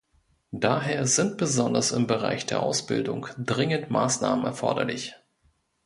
[0.55, 5.13] Daher sind besonders im Bereich der Ausbildung dringend Maßnahmen erforderlich.